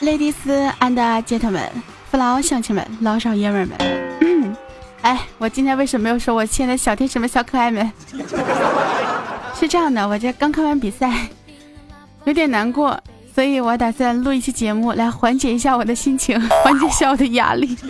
[0.00, 0.34] Ladies
[0.80, 1.70] and gentlemen，
[2.10, 4.56] 父老乡亲们，老少爷们们。
[5.02, 7.90] 哎，我今天为什么没有说我亲爱的小天使们、小可爱们？
[9.54, 11.28] 是这样的，我这刚看完比赛，
[12.24, 12.98] 有点难过，
[13.34, 17.76] 所以我打算录一期节目来缓解一下我的心情，缓解一下我的压力。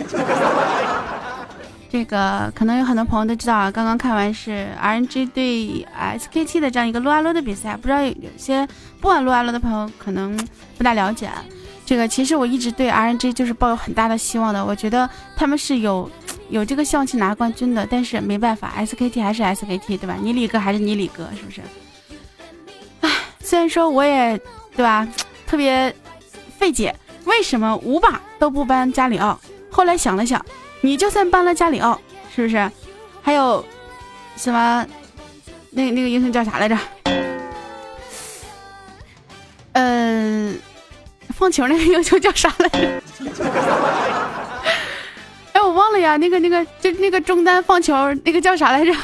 [1.91, 5.87] 这个可能有很多朋友都知道啊，刚刚看完是 RNG 对
[6.19, 8.67] SKT 的这样一个撸啊撸的比赛，不知道有些
[9.01, 10.37] 不玩撸啊撸的朋友可能
[10.77, 11.27] 不大了解。
[11.89, 16.07] 这个其实我一直对 RNG 就是抱有很大的希望的，我觉得他们是有
[16.49, 20.15] 有这个希望去拿冠军的，但是没办法，SKT 还是 SKT，对吧？
[20.21, 21.61] 你李哥还是你李哥，是不是？
[23.01, 24.37] 唉，虽然说我也
[24.75, 25.07] 对吧，
[25.47, 25.91] 特别
[26.59, 29.39] 费解，为什么五把都不搬加里奥？
[29.71, 30.45] 后来想了想。
[30.81, 31.99] 你就算搬了加里奥，
[32.35, 32.71] 是不是？
[33.19, 33.65] 还有
[34.35, 34.85] 什么？
[35.71, 36.77] 那那个英雄叫啥来着？
[39.73, 40.59] 嗯，
[41.39, 43.01] 放球那个英雄叫啥来着？
[45.53, 46.17] 哎，我忘了呀。
[46.17, 47.95] 那个那个就那个中单放球
[48.25, 48.93] 那个叫啥来着？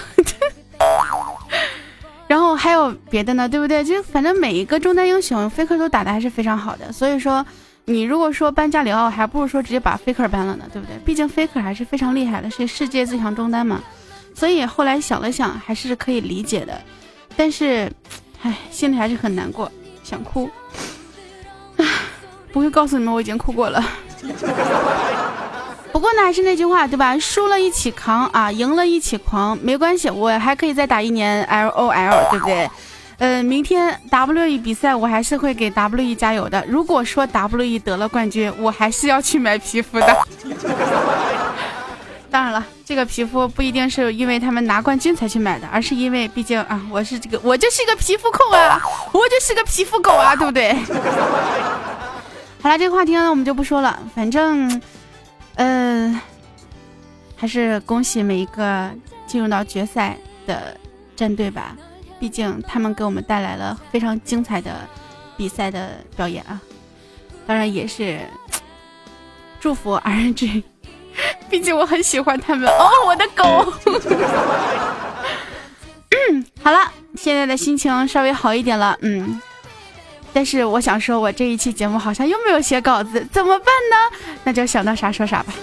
[2.28, 3.84] 然后还有别的呢，对不对？
[3.84, 7.46] 就反正每一个中单英雄 faker 都打的还是非常好的，所以说。
[7.88, 10.98] 你如果说搬加里奥，还不如说直接把 Faker 搬了呢，对不对？
[11.06, 13.80] 毕竟 Faker 还是非常厉害的，是世界最强中单嘛。
[14.34, 16.82] 所以后来想了想，还是可以理解的。
[17.38, 17.88] 但是，
[18.42, 19.72] 唉，心里还是很难过，
[20.04, 20.50] 想哭。
[22.56, 23.84] 不会告诉你们我已经哭过了。
[25.92, 27.20] 不过呢，还是那句话，对吧？
[27.20, 32.70] 输了一起扛啊，赢了一起狂，没关系，我还可以再打一年 LOL，对不对？
[33.18, 36.64] 呃，明天 W E 比赛我还是会给 W E 加油的。
[36.66, 40.18] 如果说 W E 得了冠军，我还是要去买皮肤的。
[42.32, 50.74] 当然了，这个皮肤不一定是因为他们拿冠军才去买的，而是因为毕竟啊，我是这个，我就是一个皮肤控啊，我就是个皮肤狗啊，对不对？
[52.66, 54.82] 好了，这个话题呢我们就不说了，反正，
[55.54, 56.20] 嗯，
[57.36, 58.90] 还是恭喜每一个
[59.28, 60.18] 进入到决赛
[60.48, 60.76] 的
[61.16, 61.78] 战队吧。
[62.20, 64.80] 毕竟他们给我们带来了非常精彩的
[65.38, 66.60] 比赛的表演啊！
[67.46, 68.20] 当然也是
[69.60, 70.64] 祝福 RNG，
[71.48, 73.72] 毕竟我很喜欢他们哦，我的狗。
[76.64, 79.40] 好了，现在的心情稍微好一点了，嗯。
[80.36, 84.18] 但是我想说，我这一期节目好像又没有写稿子，怎么办呢？
[84.44, 85.54] 那就想到啥说啥吧。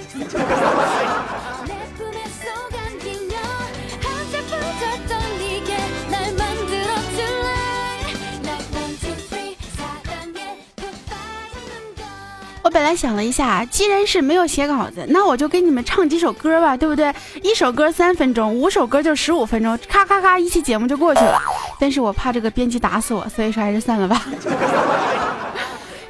[12.83, 17.15] 本来想了一下，既然是没有写稿子，那我就给你们唱几首歌吧，对不对？
[17.41, 21.41] 一首歌三分钟，五首歌就十五分钟，咔咔咔，一期节目就过去了。
[21.79, 24.21] 但是我怕这个编辑打死我，所以说还是算了吧。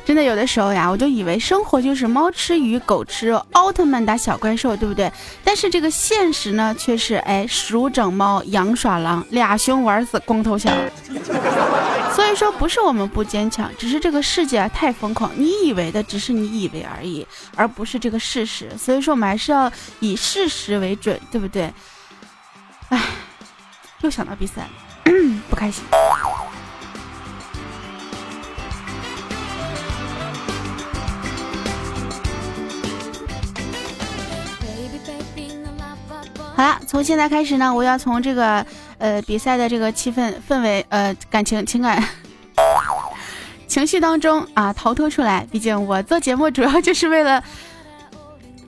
[0.05, 5.11] 真的有的时候呀，我就以为生活就是猫吃鱼，狗吃肉，奥特曼打小怪兽，对不对？
[5.45, 10.73] 但是这个现实呢，却是哎，鼠整猫，羊耍狼，俩熊玩死光头强。
[12.15, 17.27] 所以说不是我们不坚强，只是这个世界啊太疯狂，你以为的只是你以为而已，
[17.57, 18.71] 而不是这个事实。
[18.77, 21.73] 所以说我们还是要以事实为准，对不对？
[22.91, 23.01] 唉，
[24.03, 24.69] 又想到比赛，
[25.49, 25.85] 不开心。
[36.55, 38.65] 好了，从现在开始呢，我要从这个
[38.99, 42.03] 呃比赛的这个气氛氛围呃感情情感
[43.67, 45.47] 情绪当中啊逃脱出来。
[45.51, 47.43] 毕竟我做节目主要就是为了，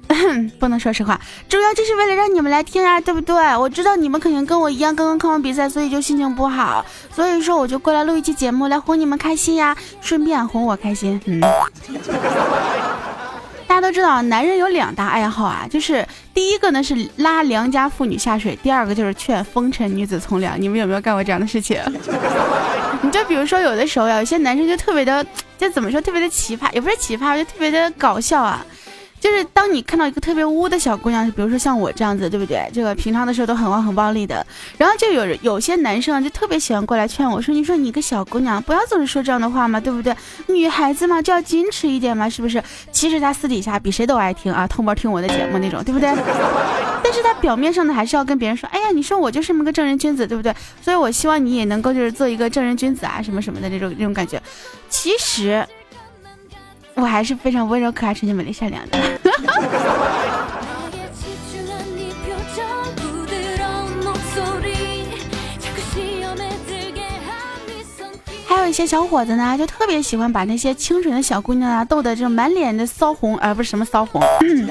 [0.59, 3.56] 不能说实话，主要就是为了让你们来听啊，对不对？
[3.56, 6.84] 我知道你们肯定跟我一样刚刚看完比赛，所以就心情不好，
[7.15, 11.21] 所以说我就过来录一期节目来哄你们开心呀，顺便哄我开心。
[11.27, 11.43] 嗯。
[13.74, 20.54] 大家都知道，男人有两大爱好啊，就是第一个呢是拉良家妇女下水，第二个就是劝风尘女子从良。
[20.62, 21.82] 你们有没有干过这样的事情？
[23.03, 25.26] 你就比如说，有的时候有些男生就特别的，
[25.59, 28.65] 就怎么说，特别的奇葩，也不是奇葩，就特别的搞笑啊。
[29.24, 32.68] 就是当你看到一个特别污的小姑娘，比如说像我这样子，对不对？
[32.74, 40.15] 这个平常的时候都很旺很暴力的，然后就有有些男生就特别喜欢过来劝我说：“你说你个小姑娘，不要总是说这样的话嘛，对不对？
[40.48, 42.62] 女孩子嘛就要矜持一点嘛，是不是？”
[42.92, 46.12] 其实他私底下比谁都爱听啊，偷摸听我的节目那种，对不对？
[47.03, 50.54] 但是他表面上呢还是要跟别人说：“哎呀，你说我就是那么个正人君子，对不对？”
[50.84, 54.38] 所以我希望你也能够就是做一个正人君子啊，什么什么的那种那种感觉。
[54.91, 55.66] 其实。
[56.94, 58.98] 我还是非常温柔、可爱、纯洁、美丽、善良的。
[68.46, 74.70] 还有一些小伙子呢，就特别喜欢把那些清纯的小姑娘啊逗得就满脸的骚红，而不是什么骚红，嗯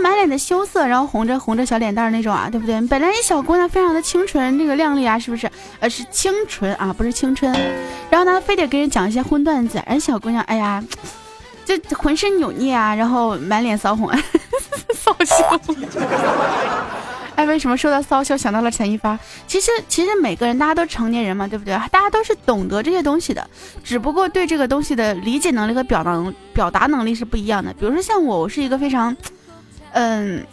[0.00, 2.80] 满脸的羞涩，然后红着红着小脸蛋那种啊，对不对？
[2.88, 5.50] 本来一小姑娘非常的清纯，那个靓丽啊，是不是？
[5.78, 7.52] 呃，是清纯啊，不是青春。
[8.10, 10.82] 然后呢，非得给人讲一些荤段子，人小姑娘，哎呀，
[11.64, 14.10] 就浑身扭捏啊，然后满脸骚红，
[14.94, 15.74] 骚羞。
[17.36, 19.18] 哎，为什么说到骚羞想到了陈一发？
[19.46, 21.72] 其实，其实每个人大家都成年人嘛，对不对？
[21.90, 23.48] 大家都是懂得这些东西的，
[23.82, 27.72] 只不过对这个东西的理解能力和表达表达能力是不一样的。
[27.72, 29.16] 比如说像我，我是一个非常，
[29.92, 30.44] 嗯，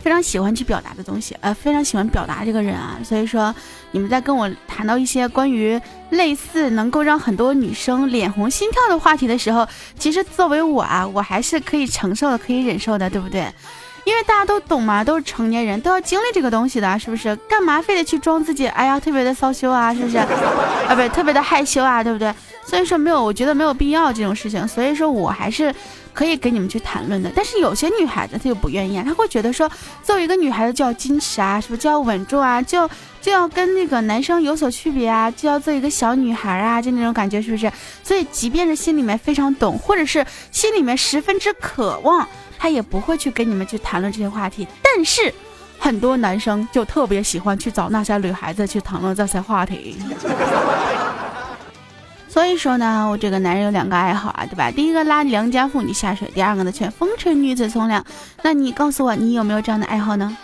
[0.00, 2.98] 非常喜欢去表达的东西，呃，非常喜欢表达这个人啊。
[3.02, 3.54] 所以说，
[3.90, 9.66] 你们在跟我谈到一些关于类似能够让很多女生脸红心跳的话题的时候，
[9.98, 13.46] 其实作为我啊，我还是可以承受的，可以忍受的，对不对？
[14.04, 17.34] 因为大家都懂嘛，都是成年人，都要经历这个东西的，是不是？
[17.48, 18.66] 干嘛非得去装自己？
[18.66, 20.18] 哎呀，特别的骚羞啊，是不是？
[20.18, 22.30] 啊，不是，特别的害羞啊，对不对？
[22.66, 24.66] 所以说没有，我觉得没有必要这种事情。
[24.66, 25.74] 所以说我还是
[26.12, 27.30] 可以跟你们去谈论的。
[27.34, 29.70] 但是有些女孩子她就不愿意，啊，她会觉得说，
[30.02, 31.82] 作为一个女孩子就要矜持啊，是不是？
[31.82, 32.88] 就要稳重啊，就
[33.20, 37.70] 就要跟那个男生有所区别啊，就要做一个小女孩啊，就那种感觉，是不是？
[38.02, 42.26] 所以即便是心里面非常懂，或者是心里面十分之渴望。
[42.58, 45.32] 她也不会去跟你们去谈论这些话题，但是
[45.78, 49.98] 很多男生就特别喜欢去找那些女孩子去谈论这些话题。
[52.34, 54.68] 所以说呢，我这个男人有两个爱好啊，对吧？
[54.68, 58.04] 第一个拉良家妇女下水，第二个呢劝风尘女子从良。
[58.42, 60.36] 那你告诉我，你有没有这样的爱好呢？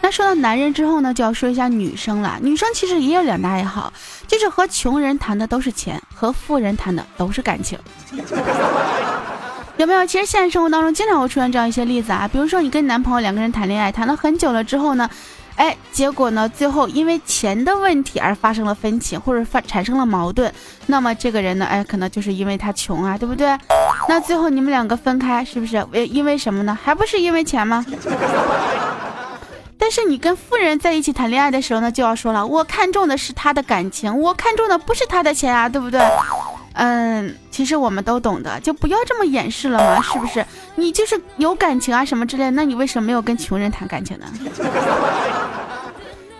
[0.00, 2.40] 那说到男人之后呢，就要说一下女生了。
[2.42, 3.92] 女生其实也有两大爱好，
[4.26, 7.78] 就是和穷人谈的都是钱，和富人谈的都是感情。
[9.76, 10.04] 有没有？
[10.04, 15.08] 其实现实生活当中经常会出现这样一些例子啊，比如说你跟你男朋友两个人谈恋爱，谈了很久了之后呢，
[15.58, 20.52] 哎，结果呢，最后因为钱的问题而发生了分歧，或者发产生了矛盾，
[20.86, 23.58] 那么这个人呢，哎，可能就是因为他穷啊，对不对？
[24.08, 26.78] 那最后你们两个分开，是不是为因为什么呢？
[26.80, 27.84] 还不是因为钱吗？
[29.76, 36.00] 但是你跟富人在一起谈恋爱的时候呢，就要说了，我看中的是他的感情，我看中的不是他的钱啊，对不对？
[36.74, 40.44] 嗯，其实我们都懂得，就不要这么掩饰了嘛，是不是？
[40.76, 44.26] 你就是有感情啊什么之类，那你为什么没有跟穷人谈感情呢？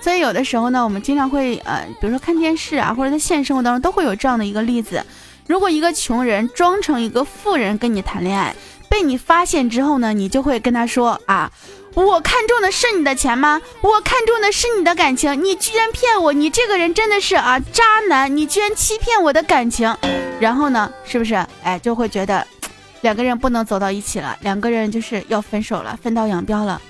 [0.01, 5.05] 所以有的时候呢，我们经常会呃，比如说看电视啊，或者在现实生活当中都会有这样的一个例子：
[5.47, 8.55] 如果一个穷人装成一个富人跟你谈恋爱，
[8.89, 11.51] 被你发现之后呢，你就会跟他说啊。
[11.95, 13.61] 我看中的是你的钱吗？
[13.81, 15.43] 我看中的是你的感情。
[15.43, 16.33] 你居然骗我！
[16.33, 18.37] 你这个人真的是啊，渣男！
[18.37, 19.93] 你居然欺骗我的感情。
[20.39, 21.35] 然后呢，是不是？
[21.65, 22.47] 哎，就会觉得
[23.01, 26.81] 两个人不能走到一起了，两个人就是要分手了，分道扬镳了。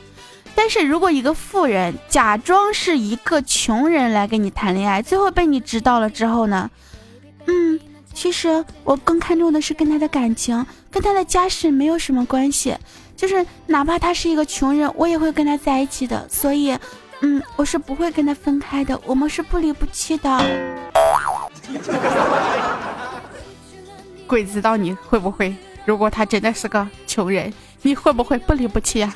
[0.58, 6.68] 但是如果一个富人假装是一个穷人来跟你谈恋爱，最后被你知道了之后呢？
[7.46, 7.78] 嗯，
[8.12, 12.76] 其实我更看重的是跟他的感情，跟他的家世没有什么关系。
[13.16, 16.28] 就是哪怕他是一个穷人，我也会跟他在一起的。
[16.28, 16.76] 所以，
[17.20, 20.44] 嗯，我是不会跟他分开的，我们是不离不弃的。
[24.26, 25.54] 鬼知道你会不会？
[25.84, 29.14] 如果他真的是个穷人，你会不会不离不弃啊？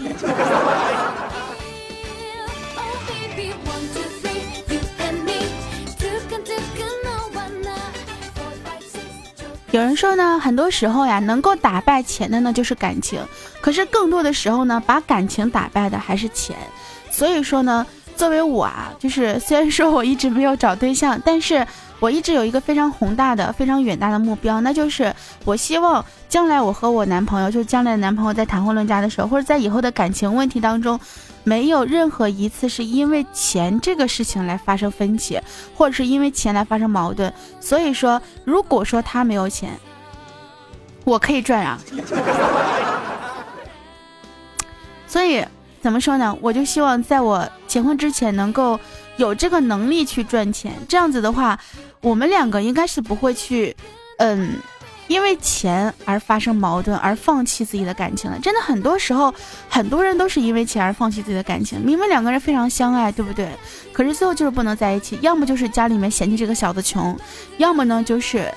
[9.73, 13.19] 有人说呢，很多时候呀，能够打败钱的呢就是感情，
[13.63, 16.55] 可是更多的时候呢，把感情打败的还是钱。
[17.11, 21.67] 所以说呢，作为我啊，就是虽然说我一直没有找对象，但是
[22.03, 30.99] 我一直有一个非常宏大的、非常远大的目标，那就是我希望将来我和我男朋友，就将来的男朋友在谈婚论嫁的时候，或者在以后的感情问题当中。
[31.45, 35.41] 没有任何一次是因为钱这个事情来发生分歧，
[35.77, 37.33] 或者是因为钱来发生矛盾。
[37.61, 39.71] 所以说，如果说他没有钱，
[41.05, 41.79] 我可以赚啊。
[45.09, 45.45] 所以
[45.81, 46.37] 怎么说呢？
[46.41, 48.79] 我就希望在我结婚之前能够
[49.17, 50.73] 有这个能力去赚钱。
[50.89, 51.59] 这样子的话，
[52.03, 53.75] 我们两个应该是不会去，
[54.19, 54.57] 嗯。
[55.09, 59.35] 因为钱而发生矛盾而放弃自己的感情了，真的很多时候，
[59.69, 61.79] 很多人都是因为钱而放弃自己的感情。
[61.81, 63.51] 明明两个人非常相爱，对不对？
[63.93, 67.15] 可是最后就是不能在一起，要么就是家里面嫌弃这个小子穷，
[67.59, 68.51] 要么呢就是。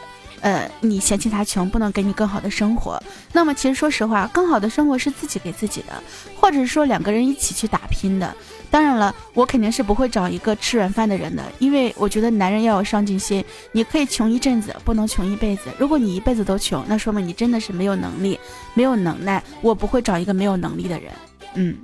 [0.46, 3.02] 呃，你嫌弃他穷，不能给你更好的生活。
[3.34, 6.04] 那么，其实说实话，更好的生活是自己给自己的，
[6.40, 8.32] 或者是说两个人一起去打拼的。
[8.70, 13.44] 当然了，我肯定是不会找一个吃软饭的人的，因为我觉得男人要有上进心。
[13.72, 15.64] 你可以穷一阵子，不能穷一辈子。
[15.80, 18.40] 如果你一辈子都穷，那说明你真的是没有能力，
[18.76, 19.44] 没有能耐。
[19.62, 21.12] 我不会找一个没有能力的人，
[21.56, 21.76] 嗯。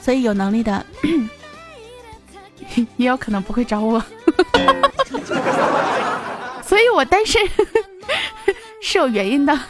[0.00, 0.84] 所以有能力的，
[2.96, 4.02] 也有可能不会找我。
[6.70, 7.42] 所以我单身
[8.80, 9.58] 是有原因的。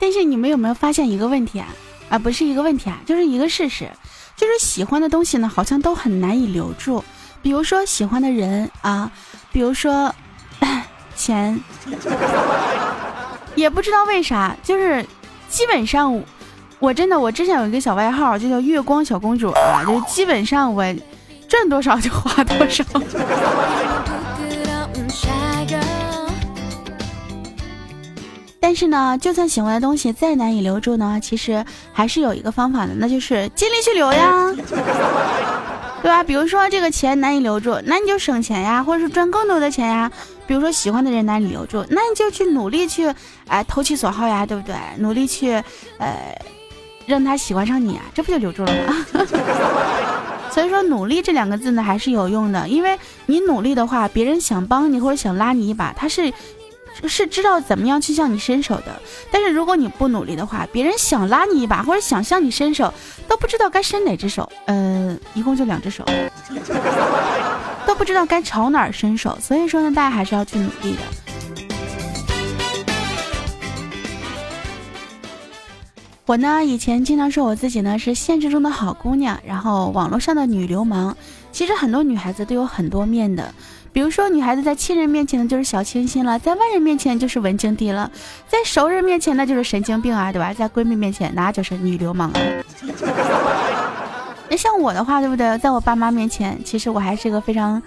[0.00, 1.68] 但是你们有没有发现一个问题啊？
[2.08, 3.88] 啊，不是一个问题啊，就是一个事实，
[4.36, 7.04] 就是喜欢的东西呢，好像都很难以留住。
[7.40, 9.08] 比如说喜欢的人啊，
[9.52, 10.12] 比如说
[11.14, 11.60] 钱，
[13.54, 15.06] 也不知道为啥，就是
[15.48, 16.20] 基本上，
[16.80, 20.84] 我真的我之前有一个小外号，就叫月光小公主啊，就基本上我
[21.48, 22.84] 赚多少就花多少。
[28.58, 34.52] 但是呢，就算喜欢的东西再难以留住呢，其实还是有一个方法的，那就是尽力去留呀，
[36.02, 36.24] 对吧？
[36.24, 40.10] 比如说这个钱难以留住，那你就省钱呀，或者是赚更多的钱呀。
[40.48, 43.08] 比如说喜欢的人难以留住，那你就去努力去，
[43.46, 44.74] 哎，投其所好呀，对不对？
[44.98, 45.52] 努力去，
[45.98, 46.36] 呃，
[47.06, 49.06] 让他喜欢上你啊，这不就留住了吗？
[50.56, 56.32] 所以说，努力这两个字呢，还是有用的，因为你努力的话，别人想帮你或者想拉你一把，他是。
[57.06, 58.98] 是知道怎么样去向你伸手的，
[59.30, 62.90] 但是如果你不努力的话，别人想拉你一把或者想向你伸手，
[63.28, 64.50] 都不知道该伸哪只手。
[64.64, 66.02] 呃，一共就两只手，
[67.84, 69.36] 都不知道该朝哪儿伸手。
[69.42, 71.25] 所以说呢，大家还是要去努力的。
[76.26, 81.16] 我呢，以前经常说我自己呢是现实中的好姑娘，然后网络上的女流氓。
[81.52, 83.54] 其实很多女孩子都有很多面的。
[83.92, 88.10] 比如说，女孩子在亲人面前呢就是小清新了，在外人面前就是文静地了，
[88.48, 90.52] 在熟人面前那就是神经病啊，对吧？
[90.52, 92.40] 在闺蜜面前那就是女流氓啊。
[94.50, 95.56] 那像我的话，对不对？
[95.58, 97.80] 在我爸妈面前，其实我还是一个非常，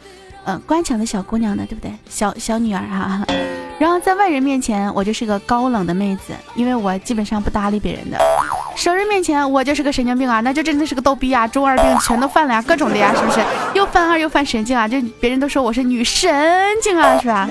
[0.46, 1.92] 呃，乖巧的小姑娘呢，对不对？
[2.10, 3.26] 小小女儿哈。
[3.78, 8.18] 然后在外人面前，我就是个高冷的妹子，因为我基本上不搭理别人的。
[8.76, 13.40] 熟人面前我就是个神经病啊，那就真的是个逗逼啊，中二病全都犯了呀，各种的呀，是不是？
[13.74, 16.30] 又犯二又犯神经啊，就别人都说我是女神
[16.82, 17.50] 经啊，是吧？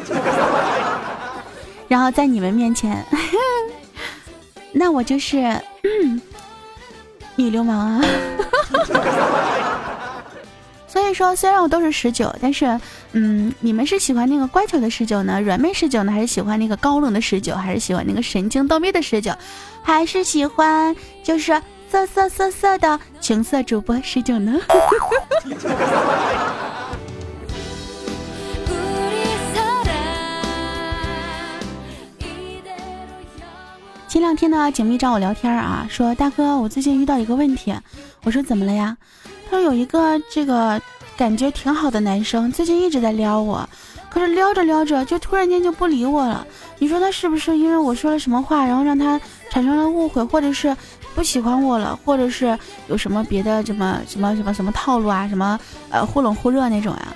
[1.88, 3.02] 然后在你们面前，
[4.72, 5.58] 那我就是
[7.36, 8.04] 女流氓啊。
[11.18, 12.78] 说，虽然我都是十九，但是，
[13.10, 19.32] 嗯，你们是喜欢那个乖巧的十九呢，软妹十九呢，还是喜欢那个高冷的十九，还是喜欢那个神经逗逼的十九，
[19.82, 20.94] 还是喜欢
[21.24, 21.60] 就是
[21.90, 24.60] 色色色色的情色主播十九呢？
[34.06, 37.74] 前两天呢，景蜜找我聊天啊，说大哥，我最近遇到一个问题，
[38.22, 38.96] 我说怎么了呀？
[39.50, 40.80] 他说有一个这个
[41.18, 43.68] 感觉挺好的男生，最近一直在撩我，
[44.08, 46.46] 可是撩着撩着就突然间就不理我了。
[46.78, 49.20] 你说他是不是因为我说了什么话，然后让他
[49.50, 50.74] 产生了误会，或者是
[51.16, 52.56] 不喜欢我了，或者是
[52.86, 55.58] 有什么别的什么什么什么什么套路啊，什么
[55.90, 57.12] 呃忽冷忽热那种啊？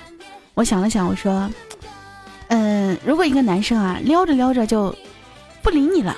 [0.53, 1.49] 我想了想，我说，
[2.49, 4.93] 嗯，如果一个男生啊撩着撩着就
[5.61, 6.13] 不理你了，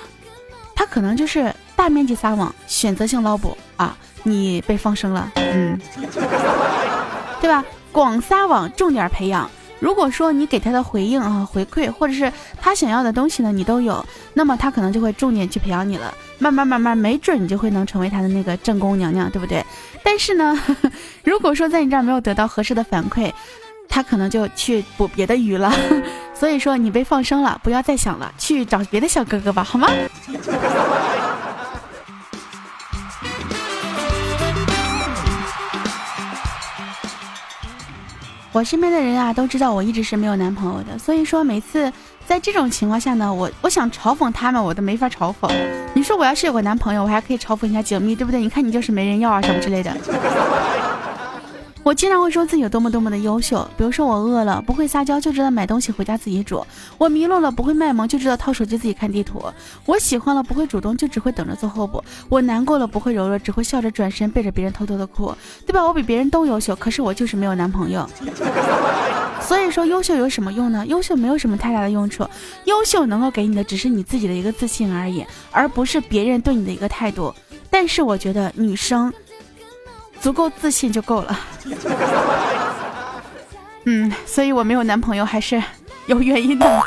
[0.74, 3.96] 他可能就是大面积撒网，选择性捞捕啊。
[4.24, 5.80] 你被放生了，嗯，
[7.40, 7.64] 对吧？
[7.92, 9.50] 广撒网，重点培养。
[9.78, 16.12] 如果说你给他的回应啊、回馈，或者是他想要的东西呢，你都有，那么他可能就会重点去培养你了。
[16.38, 19.64] 慢慢慢慢，没准你就会能成为他的那个正宫娘娘，对不对？
[20.02, 20.58] 但是呢，
[21.24, 23.30] 如果说在你这儿没有得到合适的反馈，
[23.88, 25.70] 他可能就去捕别的鱼了。
[26.34, 29.88] 所以说你被放生了，不要再想了，去找别的小哥哥吧，好吗？
[38.56, 41.92] 我身边的人啊都知道我一直是没有男朋友的，所以说每次
[42.24, 45.52] 在这种情况下呢，我我想嘲讽他们，我都没法嘲讽。
[45.92, 48.40] 你说我要是有个男朋友，我还可以嘲讽一下景蜜，对不对？
[48.40, 49.94] 你看你就是没人要啊什么之类的。
[51.86, 56.66] 我经常会说自己有多么多么的优秀，比如说我饿了不会撒娇，就知道买东西回家自己煮；
[56.98, 59.38] 我迷路了不会卖萌，就知道掏手机自己看地图；
[59.84, 65.32] 我喜欢了不会主动，就只会等着做候补；我难过了不会柔弱，只会笑着转身背着别人偷偷的哭，
[65.64, 65.80] 对吧？
[65.80, 68.04] 我比别人都优秀，可是我就是没有男朋友。
[69.40, 70.84] 所以说优秀有什么用呢？
[70.88, 72.28] 优秀没有什么太大的用处，
[72.64, 77.32] 优秀能够给你的只是你自己的一个自信而已，而不是别人对你的一个态度。
[77.70, 79.14] 但是我觉得女生。
[80.20, 81.38] 足够自信就够了。
[83.84, 85.62] 嗯，所以我没有男朋友还是
[86.06, 86.82] 有原因的。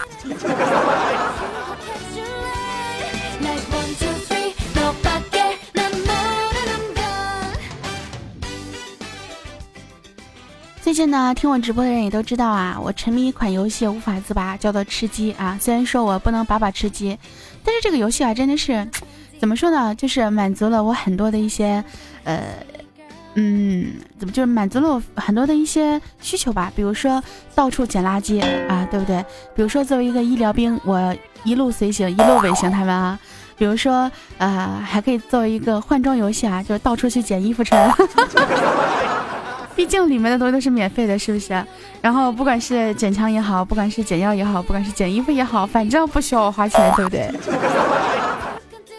[10.82, 15.58] 最近呢，听我直播的人也都知道啊，我沉迷一款游戏无法自拔，叫做吃鸡啊。
[15.62, 17.18] 虽然说我不能把把吃鸡，
[17.64, 18.86] 但是这个游戏啊，真的是
[19.40, 21.82] 怎么说呢，就是满足了我很多的一些
[22.26, 22.44] 呃。
[23.42, 26.70] 嗯，怎么就是满足了我很多的一些需求吧？
[26.76, 27.24] 比如说
[27.56, 29.24] 到处捡垃圾啊，对不对？
[29.56, 31.16] 比如说作为一个医疗兵，我
[31.46, 33.18] 一路随行，一路尾行他们啊。
[33.58, 37.90] 比如说，呃，还可以作为一个换装游戏啊，就是到处去捡衣服穿。
[39.76, 41.66] 毕竟里面的东西都是免费的，是不是？
[42.02, 47.32] 然后不管是捡枪也好，不管是捡药也好，不管是捡衣服也好，反正不需要我花钱，对不对？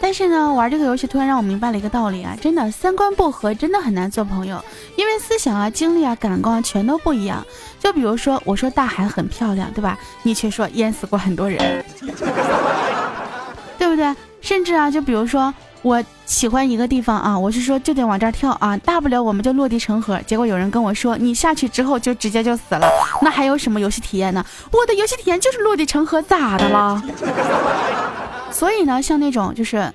[0.01, 4.61] 但是呢，玩这个游戏突然让我明白了一个道理啊，真的三观不合真的很难做朋友，
[4.95, 7.45] 因为思想啊、经历啊、感官全都不一样。
[7.79, 9.97] 就比如说，我说大海很漂亮，对吧？
[10.23, 11.85] 你却说淹死过很多人，
[13.77, 14.13] 对不对？
[14.41, 15.53] 甚至啊，就比如说。
[15.83, 20.19] 我喜欢一个地方啊，我是说就得往这儿跳啊，大不了我们就落地成盒。
[20.27, 22.87] 结果有人跟我说，你下去之后就直接就死了，
[23.23, 24.45] 那还有什么游戏体验呢？
[24.71, 27.01] 我的游戏体验就是落地成盒，咋的了？
[28.51, 29.91] 所以呢，像那种就是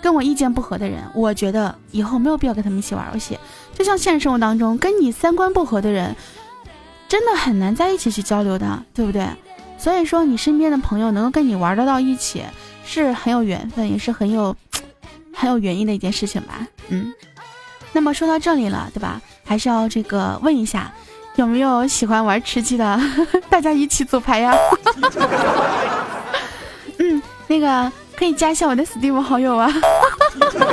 [0.00, 3.38] 跟我意见不合的人，我觉得以后没有必要跟他们一起玩游戏。
[3.74, 6.16] 就像现实生活当中，跟你三观不合的人，
[7.08, 9.26] 真的很难在一起去交流的，对不对？
[9.78, 12.42] 所以说，你身边的朋友能够跟你玩得到一起，
[12.84, 14.56] 是很有缘分，也是很有。
[15.40, 17.14] 很有原因的一件事情吧，嗯，
[17.92, 19.22] 那么说到这里了，对吧？
[19.44, 20.92] 还是要这个问一下，
[21.36, 23.00] 有没有喜欢玩吃鸡的？
[23.48, 24.52] 大家一起组牌呀！
[27.58, 29.68] 那个可以加一下我的 Steam 好友啊！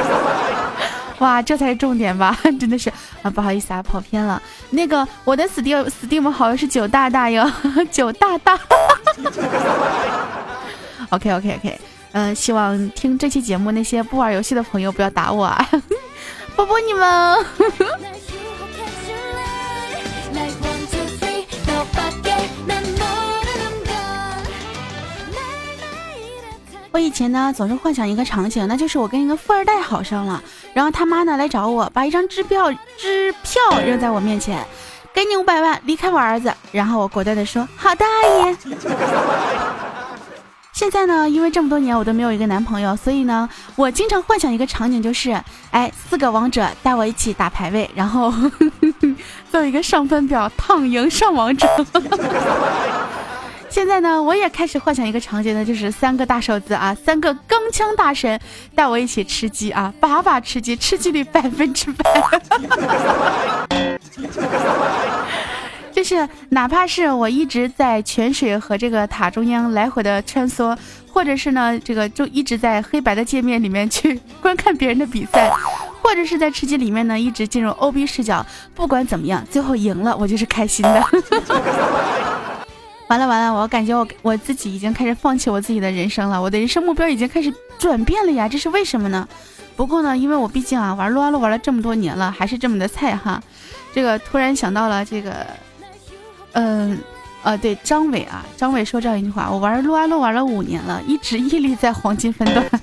[1.19, 2.37] 哇，这才是重点吧？
[2.59, 2.91] 真的是
[3.23, 4.39] 啊，不好意思啊，跑偏了。
[4.69, 7.51] 那个我的 Steam Steam 好友是九大大哟，
[7.91, 8.59] 九大大。
[11.09, 11.79] OK OK OK。
[12.11, 15.67] 嗯，希望听这期节目那些不玩游戏的朋友不要打我啊！
[16.55, 17.45] 波波你们。
[26.95, 30.41] 我以前呢总是幻想一个场景，那就是我跟一个富二代好上了，
[30.73, 34.65] 然后他妈呢来找我，把一张支票支票扔在我面前，
[35.13, 36.53] 给你五百万，离开我儿子。
[36.71, 38.57] 然后我果断的说：“好的，阿姨。”
[40.71, 45.37] 现在呢，因为这么多年我都没有一个男朋友，所以呢，我经常幻想一个场景，就是，
[45.71, 48.33] 哎，四个王者带我一起打排位，然后
[49.51, 51.67] 做一个上分表，躺赢上王者。
[53.75, 58.39] 现在呢，我也开始幻想一个场景呢，就是三个大手子啊，三个钢枪大神
[58.73, 62.05] 带我一起吃鸡啊，把把吃鸡，吃鸡率百分之百。
[65.91, 70.73] 就是哪怕是我一直在泉水和这个塔中央来回的穿梭，
[71.11, 75.51] 或者是呢，这个就一直在黑白的界面里面去观看别人的比赛，
[76.01, 81.03] 或者是在吃鸡里面呢一直进入 O B 视角，不管怎么样，最后赢了我就是开心的。
[83.07, 89.27] 完了完了，我感觉我我自己已经开始放弃我自己的人生了，我的人生目标已经开始转变了呀，这是为什么呢？
[89.75, 93.41] 不过呢，因为我毕竟啊玩撸啊撸玩了这么多年了，还是这么的菜哈。
[93.93, 95.45] 这个突然想到了这个。
[96.57, 96.97] 嗯，
[97.43, 102.65] 呃，对，张伟啊，张伟说这样一句话：我玩撸啊撸玩了五年了，一直屹立在黄金分段。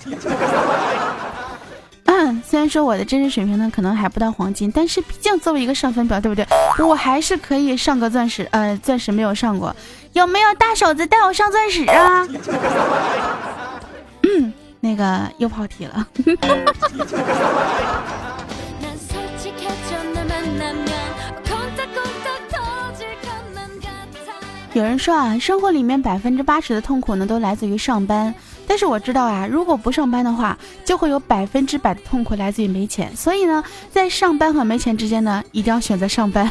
[2.45, 6.47] 虽然说我的真实水平呢可能还不到黄金，但是毕竟作为一个上分表，对不对？
[6.87, 8.47] 我还是可以上个钻石。
[8.53, 9.75] 呃，钻石没有上过，
[10.13, 12.27] 有没有大手子带我上钻石啊？
[14.23, 16.07] 嗯，那个又跑题了。
[24.75, 28.35] 有人说啊，生活里面百分之八十的痛苦呢，都来自于上班。
[28.67, 33.15] 但是我知道啊，如果不上班的话，就会有百分之百的痛苦来自于没钱。
[33.15, 36.49] 所以呢，在上班和没钱之间呢，一定要选择上班。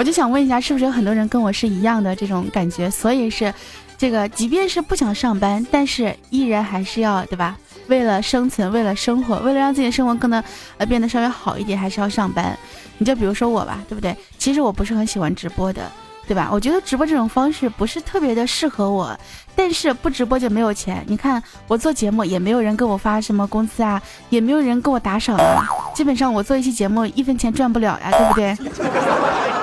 [0.00, 2.88] 我就想问一下，是不是有很多人跟我是一样的这种感觉？
[2.88, 3.52] 所以是，
[3.98, 7.54] 这个即便是不想上班，但是依然还是要对吧？
[7.86, 10.42] 为了生存，为了生活，为了让自己的生活更能
[10.78, 12.58] 呃变得稍微好一点，还是要上班。
[12.96, 14.16] 你就比如说我吧，对不对？
[14.38, 15.82] 其实我不是很喜欢直播的，
[16.26, 16.48] 对吧？
[16.50, 19.14] 我觉得直播这种方式不是特别的适合我，
[19.54, 21.04] 但是不直播就没有钱。
[21.08, 29.59] 你看我做节目也没有人给我发什么工资啊，也没有人给我打赏啊，基本上我做一期节目一分钱赚不了呀，对不对？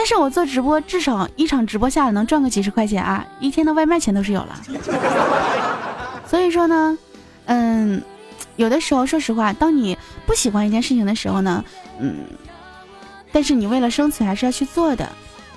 [0.00, 4.58] 但是我做直播至少一场直播下来能赚个几十块钱啊，一天的外卖钱都是有了。
[6.26, 6.96] 所以说呢，
[7.44, 8.02] 嗯，
[8.56, 11.62] 有的时候说实话，当你不喜欢一件事情的时候呢，
[11.98, 12.24] 嗯。
[13.30, 15.06] 但是你为了生存还是要去做的，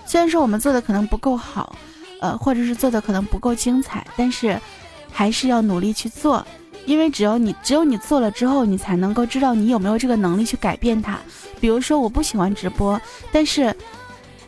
[0.06, 1.74] 虽然说我们做的可能不够好，
[2.20, 4.60] 呃，或者是做的可能不够精彩，但是
[5.10, 6.46] 还是要努力去做，
[6.86, 11.18] 因为只有你只有你做了之后，你才能够知道你有没有这个能力去改变它。
[11.62, 13.00] 比如说我不喜欢直播，
[13.32, 13.74] 但是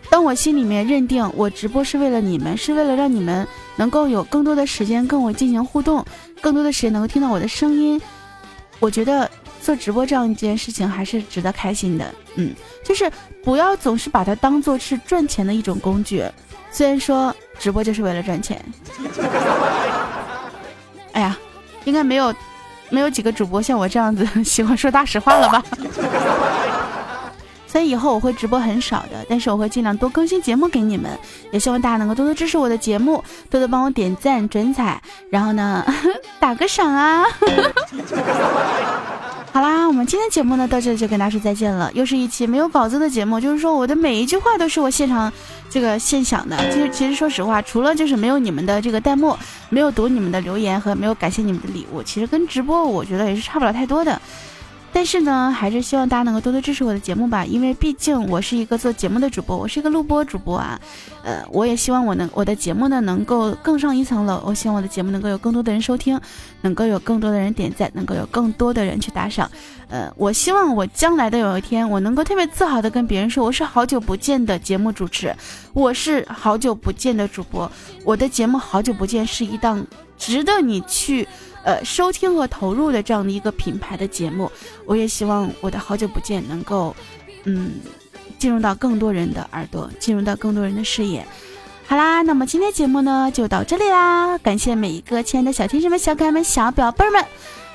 [0.09, 6.05] 当我心里面认定我直播是为了你们，是为了让你们能够有更多的时间跟我进行互动，
[6.41, 8.01] 更多的时间能够听到我的声音，
[8.79, 9.29] 我觉得。
[9.61, 12.05] 做直播这样一件事情还是值得开心的。
[12.35, 13.11] 嗯，就是
[13.43, 16.23] 不要总是把它当做是赚钱的一种工具。
[16.69, 18.63] 虽然说直播就是为了赚钱，
[21.13, 21.35] 哎呀，
[21.85, 22.31] 应该没有
[22.91, 25.63] 没有几个主播像我这样子喜欢说大实话了吧？
[27.75, 31.11] 所以以后我会直播很少的，但是我会尽量多更新节目给你们，
[31.51, 34.97] 也希望大家能够多多支持我的节目，多多帮我点赞、转载，
[35.29, 35.85] 然后呢
[36.39, 37.25] 打个赏啊！
[39.51, 45.29] 好啦，我们今天节目呢到这里就跟大家说再见了，又是一期没有稿子的节目，就是说我的每一句话都是我现场
[45.69, 46.55] 这个现想的。
[46.71, 54.21] 其实其实说实话，除了就是没有你们的这个弹幕，没有读你们的留言和没有感谢你们的礼物，其实跟直播我觉得也是差不了太多的。
[54.95, 60.79] 但是呢，还是希望大家能够多多支持我的节目吧，因为毕竟我是一个做节目的主播，我是一个录播主播啊。
[61.21, 66.17] 呃，我也希望我能我的节目呢能够更上一层楼，我希望我的节目能够有更多的人收听，
[66.61, 69.51] 能够有更多的人点赞，能够有更多的人去打赏。
[69.89, 75.35] 呃，我希望我将来的有一天，我能够特别自豪的跟别人说，我是好久不见的节目主持，
[75.73, 77.69] 我是好久不见的主播，
[78.05, 79.85] 我的节目好久不见是一档
[80.17, 81.27] 值得你去。
[81.65, 84.49] 呃，收听和投入的这样的一个品牌的节目，
[84.85, 86.95] 我也希望我的好久不见能够，
[87.45, 87.71] 嗯，
[88.37, 91.25] 进入到更多人的耳朵，进入到更多人的视野。
[91.87, 97.25] 好啦，那么今天节目呢就到这里啦，感谢每一个亲爱的小天使们、小可爱们、小表妹们。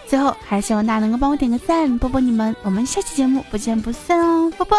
[0.06, 4.78] 最后还是希望大家能够帮我点个赞，波波你们，我们下期节目不见不散哦，波波。